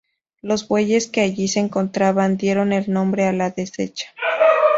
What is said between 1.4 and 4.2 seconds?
se encontraban dieron el nombre a la dehesa.